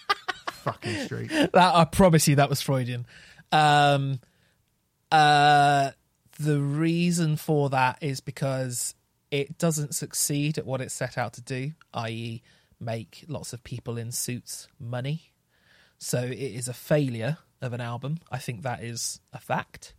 [0.50, 1.32] Fucking streets.
[1.32, 3.06] that I promise you that was Freudian.
[3.52, 4.18] Um,
[5.12, 5.90] uh,
[6.40, 8.94] the reason for that is because
[9.30, 12.42] it doesn't succeed at what it set out to do, i.e.,
[12.80, 15.30] make lots of people in suits money.
[15.98, 18.18] So it is a failure of an album.
[18.30, 19.94] I think that is a fact.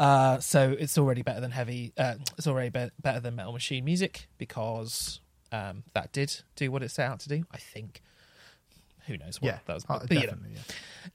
[0.00, 1.92] Uh, so it's already better than heavy.
[1.96, 5.20] Uh, it's already be- better than Metal Machine Music because
[5.50, 7.44] um, that did do what it set out to do.
[7.52, 8.00] I think.
[9.06, 9.84] Who knows what Yeah, that was?
[9.88, 10.26] uh, but, you know.
[10.26, 10.56] definitely.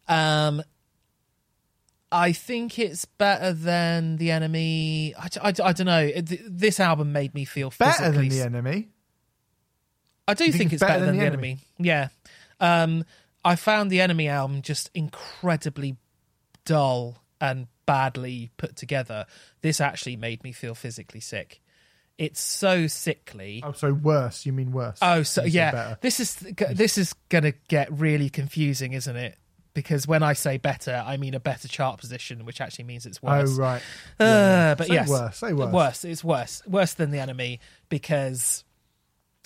[0.09, 0.47] yeah.
[0.47, 0.63] Um,
[2.11, 5.13] I think it's better than the enemy.
[5.17, 5.99] I, I, I don't know.
[6.03, 8.89] It- This album made me feel Better than the enemy.
[10.27, 11.57] I do think think, it's it's better, than, the enemy.
[11.77, 12.07] Yeah.
[12.59, 13.03] Um,
[13.45, 15.97] I found the enemy album just incredibly
[16.65, 19.25] dull and badly put together.
[19.61, 21.61] This actually made me feel physically sick.
[22.17, 23.61] It's so sickly.
[23.65, 24.45] Oh, so worse.
[24.45, 24.99] You mean worse?
[25.01, 25.71] Oh, so yeah.
[25.71, 25.97] better.
[26.01, 29.37] This is this is gonna get really confusing, isn't it?
[29.73, 33.21] Because when I say better, I mean a better chart position, which actually means it's
[33.23, 33.57] worse.
[33.57, 33.81] Oh right.
[34.19, 34.75] Uh, Yeah.
[34.75, 35.37] but Say yes, worse.
[35.37, 35.73] Say worse.
[35.73, 36.05] Worse.
[36.05, 36.61] It's worse.
[36.67, 38.63] Worse than the enemy because,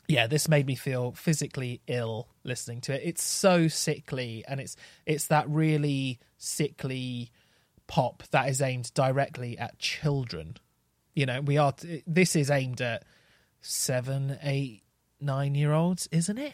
[0.07, 3.01] yeah, this made me feel physically ill listening to it.
[3.03, 7.31] It's so sickly, and it's it's that really sickly
[7.87, 10.57] pop that is aimed directly at children.
[11.13, 11.73] You know, we are.
[12.05, 13.03] This is aimed at
[13.61, 14.83] seven, eight,
[15.19, 16.53] nine year olds, isn't it?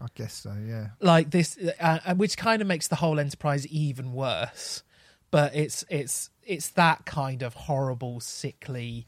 [0.00, 0.54] I guess so.
[0.66, 0.88] Yeah.
[1.00, 4.82] like this uh, uh, which kind of makes the whole enterprise even worse
[5.30, 9.06] but it's it's it's that kind of horrible sickly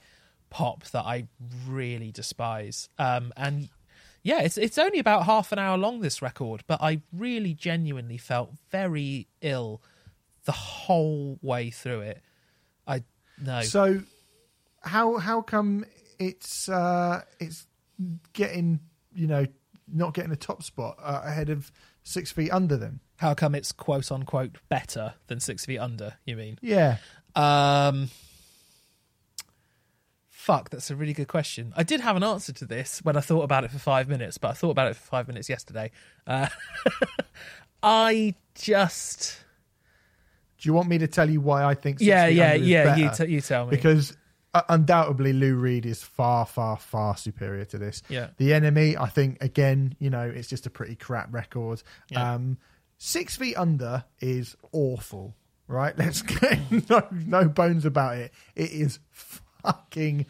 [0.53, 1.27] pop that i
[1.67, 3.69] really despise um and
[4.23, 8.19] yeah it's it's only about half an hour long this record but i really genuinely
[8.19, 9.81] felt very ill
[10.45, 12.21] the whole way through it
[12.87, 13.03] i
[13.43, 13.63] No.
[13.63, 14.03] So
[14.83, 15.85] how how come
[16.19, 17.67] it's uh it's
[18.33, 18.81] getting
[19.15, 19.47] you know
[19.93, 21.71] not getting a top spot uh, ahead of
[22.05, 23.01] Six Feet Under then?
[23.17, 26.15] How come it's quote unquote better than Six Feet Under?
[26.25, 26.59] You mean?
[26.63, 26.97] Yeah.
[27.35, 28.11] Um,
[30.43, 31.73] fuck, that's a really good question.
[31.77, 34.39] I did have an answer to this when I thought about it for five minutes,
[34.39, 35.93] but I thought about it for five minutes yesterday.
[36.27, 36.49] Uh,
[37.83, 39.39] I just,
[40.61, 41.99] Do you want me to tell you why I think?
[42.01, 42.97] Yeah, yeah, is yeah.
[42.97, 44.17] You t- you tell me because
[44.53, 48.03] uh, undoubtedly Lou Reed is far, far, far superior to this.
[48.09, 48.29] Yeah.
[48.37, 51.85] The Enemy, I think, again, you know, it's just a pretty crap record.
[52.09, 52.35] Yeah.
[52.35, 52.59] Um,
[52.99, 55.37] Six Feet Under is awful,
[55.69, 55.97] right?
[55.99, 56.59] Let's get
[56.91, 58.33] no, no bones about it.
[58.57, 58.99] It is
[59.63, 60.27] fucking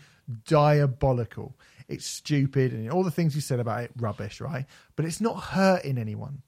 [0.46, 1.56] diabolical.
[1.88, 4.66] It's stupid and all the things you said about it, rubbish, right?
[4.96, 6.42] But it's not hurting anyone.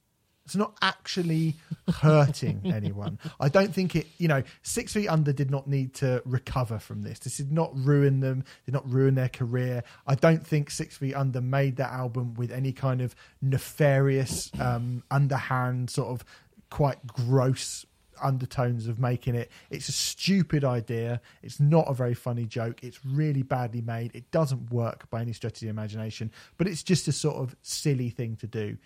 [0.44, 1.54] It's not actually
[1.88, 3.18] hurting anyone.
[3.40, 7.02] I don't think it, you know, Six Feet Under did not need to recover from
[7.02, 7.18] this.
[7.18, 9.84] This did not ruin them, did not ruin their career.
[10.06, 15.02] I don't think Six Feet Under made that album with any kind of nefarious, um,
[15.10, 16.24] underhand, sort of
[16.68, 17.86] quite gross
[18.22, 19.50] undertones of making it.
[19.70, 21.20] It's a stupid idea.
[21.42, 22.82] It's not a very funny joke.
[22.82, 24.14] It's really badly made.
[24.14, 27.56] It doesn't work by any stretch of the imagination, but it's just a sort of
[27.62, 28.78] silly thing to do.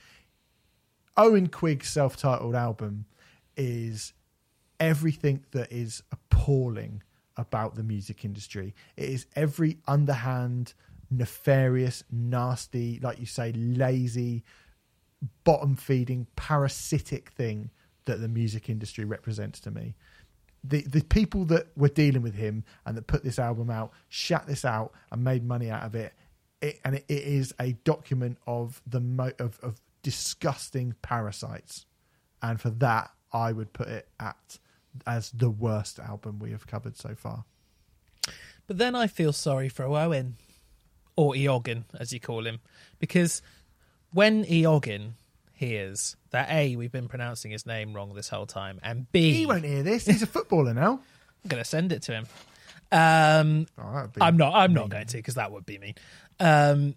[1.16, 3.04] Owen Quigg's self-titled album
[3.56, 4.12] is
[4.78, 7.02] everything that is appalling
[7.36, 8.74] about the music industry.
[8.96, 10.74] It is every underhand,
[11.10, 14.44] nefarious, nasty, like you say, lazy,
[15.44, 17.70] bottom feeding, parasitic thing
[18.08, 19.94] that the music industry represents to me.
[20.64, 24.46] The the people that were dealing with him and that put this album out, shat
[24.46, 26.12] this out and made money out of it.
[26.60, 31.86] It, and it, it is a document of the mo- of, of disgusting parasites,
[32.42, 34.58] and for that I would put it at
[35.06, 37.44] as the worst album we have covered so far.
[38.66, 40.34] But then I feel sorry for Owen,
[41.14, 42.58] or Eoghan, as you call him,
[42.98, 43.42] because
[44.12, 45.12] when Eoghan
[45.58, 49.46] hears that A, we've been pronouncing his name wrong this whole time, and B, He
[49.46, 50.06] won't hear this.
[50.06, 51.00] He's a footballer now.
[51.44, 52.26] I'm going to send it to him.
[52.90, 54.54] Um, Oh, I'm not.
[54.54, 55.94] I'm not going to because that would be mean.
[56.40, 56.94] Um,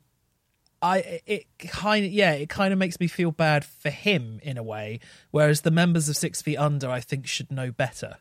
[0.82, 4.58] I it kind of yeah, it kind of makes me feel bad for him in
[4.58, 5.00] a way.
[5.32, 8.18] Whereas the members of Six Feet Under, I think, should know better,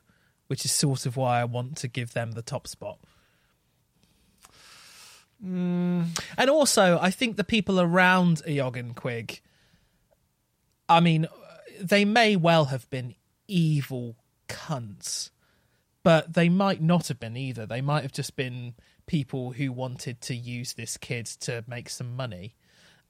[0.48, 2.98] which is sort of why I want to give them the top spot.
[5.42, 6.12] And
[6.50, 9.40] also, I think the people around Eoghan Quigg,
[10.90, 11.26] I mean,
[11.81, 13.14] they may well have been
[13.48, 14.16] evil
[14.48, 15.31] cunts,
[16.03, 17.64] but they might not have been either.
[17.66, 18.74] They might have just been
[19.07, 22.55] people who wanted to use this kid to make some money.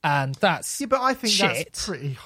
[0.02, 1.52] And that's Yeah, but I think shit.
[1.56, 2.16] that's pretty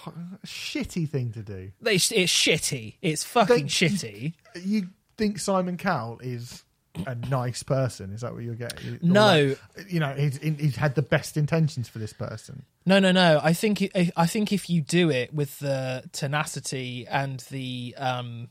[0.46, 1.72] shitty thing to do.
[1.80, 2.96] They, it's shitty.
[3.02, 4.34] It's fucking Don't- shitty.
[4.62, 6.64] You think Simon Cowell is
[7.06, 8.12] a nice person?
[8.12, 8.98] Is that what you're getting?
[9.02, 9.54] No.
[9.76, 12.64] like, you know, he's he's had the best intentions for this person.
[12.86, 13.40] No, no, no.
[13.42, 18.48] I think I think if you do it with the tenacity and the um,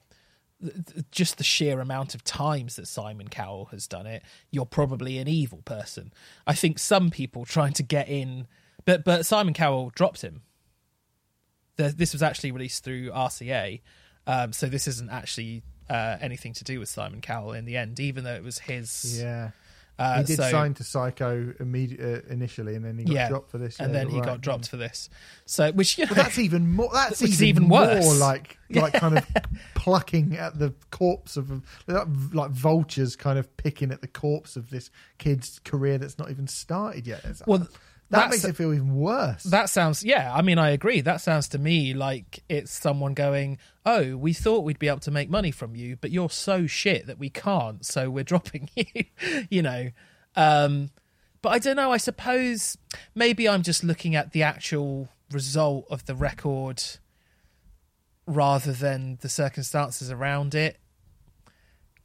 [1.12, 5.27] just the sheer amount of times that Simon Cowell has done it, you're probably an
[5.27, 6.13] evil person.
[6.45, 8.47] I think some people trying to get in,
[8.86, 10.41] but but Simon Cowell dropped him.
[11.75, 13.82] The, this was actually released through RCA,
[14.27, 18.00] um, so this isn't actually uh, anything to do with Simon Cowell in the end,
[18.00, 19.22] even though it was his.
[19.22, 19.52] Yeah,
[20.00, 23.30] uh, he did so- sign to Syco immediate, uh, initially, and then he got yeah,
[23.30, 23.80] dropped for this.
[23.80, 24.26] and yeah, then he right.
[24.26, 25.10] got dropped for this.
[25.46, 26.89] So, which you know, But that's even more.
[26.91, 28.04] That's even, even worse.
[28.04, 29.28] more like like kind of
[29.76, 34.89] plucking at the corpse of like vultures, kind of picking at the corpse of this
[35.19, 37.19] kid's career that's not even started yet.
[37.19, 37.67] It's- Well,
[38.10, 39.44] that makes it feel even worse.
[39.44, 40.32] That sounds, yeah.
[40.34, 41.02] I mean, I agree.
[41.02, 45.12] That sounds to me like it's someone going, "Oh, we thought we'd be able to
[45.12, 49.06] make money from you, but you're so shit that we can't, so we're dropping you."
[49.50, 49.89] you know.
[50.36, 50.92] Um,
[51.42, 51.92] but I don't know.
[51.92, 52.78] I suppose
[53.16, 56.82] maybe I'm just looking at the actual result of the record
[58.26, 60.78] rather than the circumstances around it.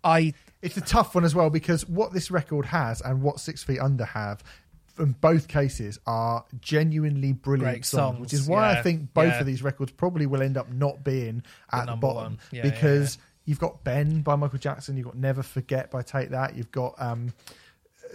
[0.03, 3.63] I it's a tough one as well because what this record has and what Six
[3.63, 4.43] Feet Under have,
[4.99, 9.41] in both cases, are genuinely brilliant songs, songs, which is why I think both yeah.
[9.41, 11.43] of these records probably will end up not being
[11.73, 12.39] at the, number bottom.
[12.51, 16.31] Yeah, because yeah, you've got Ben by Michael Jackson, you've got Never Forget by Take
[16.31, 16.95] That, you've got.
[16.99, 17.33] um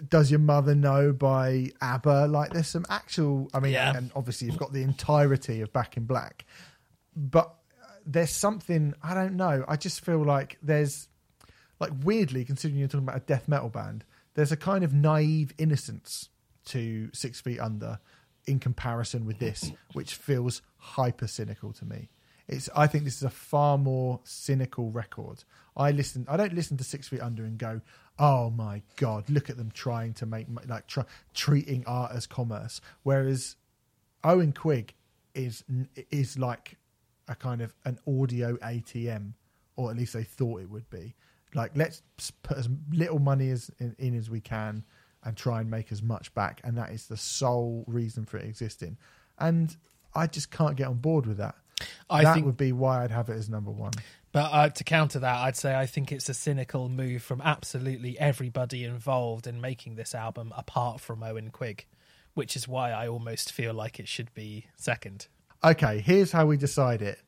[0.10, 2.26] does your mother know by ABBA?
[2.28, 3.50] Like, there's some actual.
[3.54, 3.96] I mean, Yeah.
[3.96, 6.46] and obviously you've got the entirety of Back in Black,
[7.16, 7.54] but
[8.06, 9.64] there's something I don't know.
[9.68, 11.10] I just feel like there's
[11.80, 14.04] like weirdly, considering you're talking about a death metal band,
[14.36, 16.30] there's a kind of naive innocence
[16.66, 17.99] to Six Feet Under
[18.45, 22.09] in comparison with this, which feels hyper cynical to me.
[22.47, 25.43] It's I think this is a far more cynical record.
[25.78, 26.26] I listen.
[26.30, 27.82] I don't listen to Six Feet Under and go,
[28.20, 32.82] "Oh my god, look at them trying to make like try, treating art as commerce."
[33.03, 33.55] Whereas
[34.24, 34.93] Owen Quigg
[35.34, 35.64] is
[36.11, 36.78] is like
[37.30, 39.34] a kind of an audio ATM,
[39.78, 41.16] or at least they thought it would be.
[41.55, 42.01] Like let's
[42.41, 44.84] put as little money as in, in as we can
[45.26, 48.46] and try and make as much back, and that is the sole reason for it
[48.46, 48.98] existing.
[49.40, 49.76] And
[50.16, 51.56] I just can't get on board with that.
[52.10, 53.94] I that think would be why I'd have it as number one.
[54.32, 58.18] But uh, to counter that, I'd say I think it's a cynical move from absolutely
[58.20, 61.86] everybody involved in making this album, apart from Owen Quigg,
[62.34, 65.28] which is why I almost feel like it should be second.
[65.64, 67.20] Okay, here's how we decide it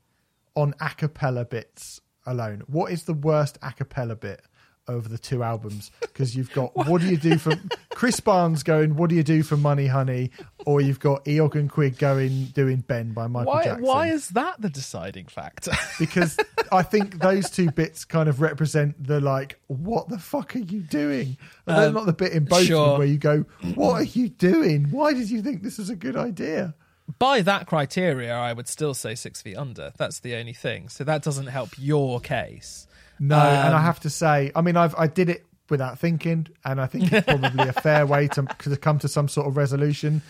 [0.56, 2.64] on a cappella bits alone.
[2.68, 4.41] What is the worst a cappella bit
[4.88, 5.91] of the two albums?
[6.01, 7.53] Because you've got what do you do for
[7.91, 10.31] Chris Barnes going, What do you do for Money Honey?
[10.65, 13.63] Or you've got Eoghan Quigg going, doing Ben by Michael Why?
[13.63, 13.83] Jackson.
[13.86, 15.71] Why is that the deciding factor?
[15.99, 16.38] because
[16.71, 20.81] I think those two bits kind of represent the like, what the fuck are you
[20.81, 21.38] doing?
[21.67, 22.97] And they're Um, not the bit in both sure.
[22.97, 24.86] where you go, what are you doing?
[24.91, 26.73] Why did you think this was a good idea?
[27.19, 29.91] By that criteria, I would still say Six Feet Under.
[29.95, 30.89] That's the only thing.
[30.89, 32.88] So that doesn't help your case.
[33.20, 36.47] No, and I Um, have to say, I mean, I've I did it without thinking,
[36.63, 39.57] and I think it's probably a fair way to to come to some sort of
[39.57, 40.22] resolution.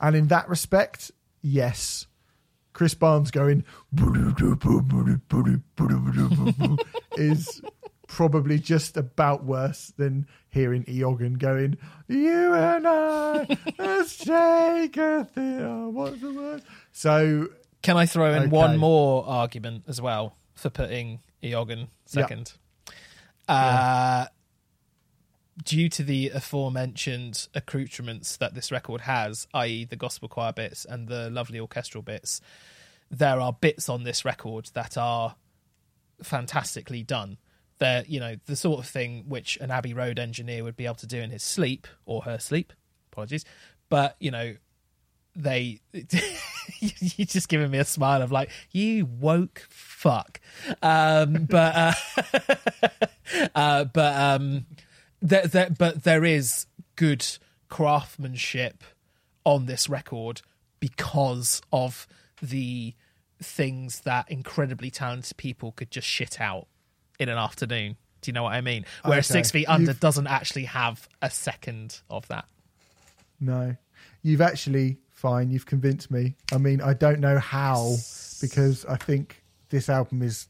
[0.00, 1.10] And in that respect,
[1.42, 2.06] yes,
[2.72, 3.64] Chris Barnes going
[7.16, 7.62] is
[8.06, 11.76] probably just about worse than hearing Eoghan going,
[12.08, 13.46] "You and I,
[13.78, 16.62] let's take a thing." What's the word?
[16.92, 17.48] So
[17.82, 18.48] Can I throw in Okay.
[18.50, 22.52] one more argument as well for putting Eoghan second?
[23.48, 24.26] Uh,
[25.64, 31.08] due to the aforementioned accoutrements that this record has, i.e., the gospel choir bits and
[31.08, 32.40] the lovely orchestral bits,
[33.10, 35.36] there are bits on this record that are
[36.22, 37.38] fantastically done.
[37.78, 40.96] They're, you know, the sort of thing which an Abbey Road engineer would be able
[40.96, 42.72] to do in his sleep or her sleep.
[43.12, 43.44] Apologies.
[43.88, 44.54] But, you know,
[45.34, 45.80] they
[46.80, 50.40] you're just giving me a smile of like you woke fuck.
[50.82, 51.92] Um but uh,
[53.54, 54.66] uh but um
[55.22, 57.26] there, there but there is good
[57.68, 58.82] craftsmanship
[59.44, 60.42] on this record
[60.80, 62.06] because of
[62.42, 62.94] the
[63.42, 66.66] things that incredibly talented people could just shit out
[67.18, 67.96] in an afternoon.
[68.22, 68.84] Do you know what i mean?
[69.04, 69.38] Whereas Okay.
[69.38, 72.46] six feet under You've- doesn't actually have a second of that.
[73.40, 73.76] No,
[74.22, 75.50] you've actually fine.
[75.50, 76.34] You've convinced me.
[76.52, 77.94] I mean, I don't know how
[78.40, 80.48] because I think this album is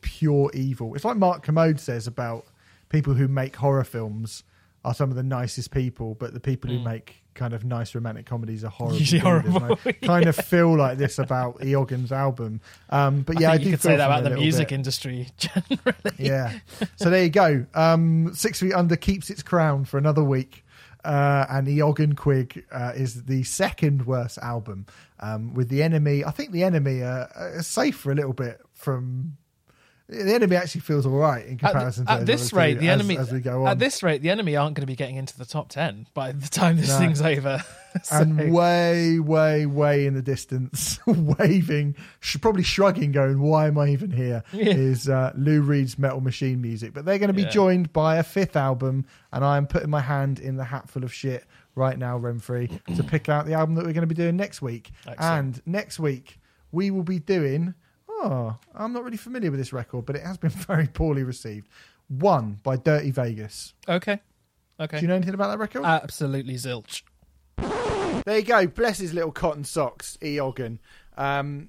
[0.00, 0.94] pure evil.
[0.94, 2.46] It's like Mark Kermode says about
[2.88, 4.42] people who make horror films
[4.84, 8.26] are some of the nicest people, but the people who make kind of nice romantic
[8.26, 8.98] comedies are horrible.
[9.20, 12.60] Horrible, I kind of feel like this about Eoghan's album.
[12.90, 14.74] Um, but yeah, I, I do you could feel say that about the music bit.
[14.74, 16.58] industry generally Yeah.
[16.96, 17.64] So there you go.
[17.74, 20.64] Um, Six Feet Under keeps its crown for another week.
[21.04, 24.86] Uh, and Eoghan Quigg uh, is the second worst album.
[25.20, 28.60] Um, with the enemy, I think the enemy are, are safe for a little bit
[28.72, 29.36] from.
[30.10, 32.88] The enemy actually feels all right in comparison th- to at this rate, two the
[32.88, 33.68] as, enemy as we go on.
[33.72, 36.32] at this rate, the enemy aren't going to be getting into the top ten by
[36.32, 36.98] the time this No.
[36.98, 37.62] thing's over.
[38.02, 43.76] So- and way, way, way in the distance, waving, sh- probably shrugging, going, "Why am
[43.78, 47.42] I even here?" Is uh, Lou Reed's Metal Machine music, but they're going to be
[47.42, 47.48] Yeah.
[47.50, 51.02] joined by a fifth album, and I am putting my hand in the hat full
[51.02, 51.44] of shit
[51.74, 54.60] right now, Renfrey, to pick out the album that we're going to be doing next
[54.62, 54.90] week.
[55.06, 55.56] Excellent.
[55.56, 56.38] And next week
[56.70, 57.74] we will be doing.
[58.20, 61.68] Oh, I'm not really familiar with this record, but it has been very poorly received.
[62.08, 63.74] One by Dirty Vegas.
[63.88, 64.20] okay,
[64.80, 65.84] okay, Do you know anything about that record?
[65.84, 67.02] absolutely zilch.
[68.24, 68.66] There you go.
[68.66, 70.78] Bless his little cotton socks, Eoghan.
[71.16, 71.68] Um,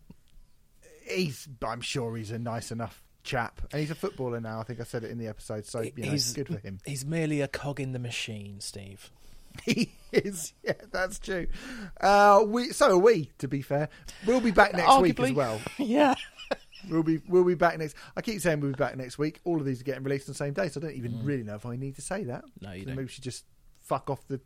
[1.10, 4.60] he's, I'm sure he's a nice enough chap, and he's a footballer now.
[4.60, 6.80] I think I said it in the episode, so you know, he's good for him.
[6.86, 9.12] He's merely a cog in the machine, Steve.
[9.66, 10.54] He is.
[10.64, 11.48] Yeah, that's true.
[12.00, 13.32] Uh, we so are we.
[13.40, 13.90] To be fair,
[14.26, 15.60] we'll be back next week as well.
[15.78, 16.16] yeah.
[16.90, 17.96] We'll be we'll be back next.
[18.16, 19.42] I keep saying we'll be back next week.
[19.44, 21.44] All of these are getting released on the same day, so I don't even really
[21.44, 22.44] know if I need to say that.
[22.44, 22.62] Mm.
[22.62, 22.96] No, you So don't.
[22.96, 23.46] Maybe we should just
[23.82, 24.40] fuck off the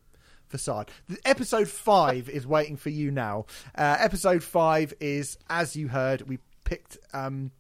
[0.50, 0.92] facade.
[1.08, 3.46] The, episode five is waiting for you now.
[3.76, 7.52] Uh, episode five is, as you heard, we picked um,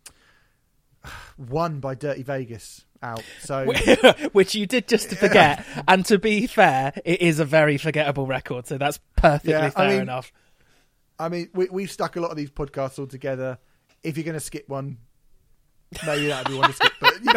[1.38, 3.24] one by Dirty Vegas out.
[3.41, 3.66] So
[4.32, 5.66] Which you did just to forget.
[5.88, 9.70] and to be fair, it is a very forgettable record, so that's perfectly Yeah, I
[9.70, 10.32] fair mean- enough.
[11.20, 13.60] I mean, we, we've stuck a lot of these podcasts all together.
[14.04, 14.97] If you're going to skip one,
[16.06, 16.91] maybe that'd be one to skip.
[16.99, 17.34] But you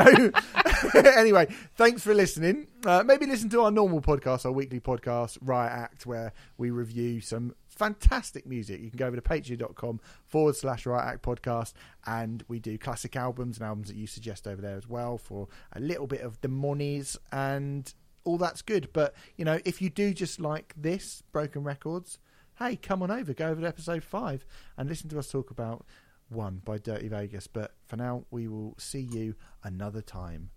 [1.02, 2.68] know, anyway, thanks for listening.
[2.84, 7.20] Uh, maybe listen to our normal podcast, our weekly podcast, Riot Act, where we review
[7.20, 8.80] some fantastic music.
[8.80, 11.74] You can go over to patreon.com forward slash Riot Act podcast
[12.06, 15.48] and we do classic albums and albums that you suggest over there as well for
[15.72, 17.92] a little bit of the monies and
[18.24, 18.88] all that's good.
[18.92, 22.18] But, you know, if you do just like this, Broken Records,
[22.58, 24.44] hey, come on over, go over to episode five
[24.76, 25.86] and listen to us talk about
[26.28, 27.46] one by Dirty Vegas.
[27.46, 30.50] But for now, we will see you another time.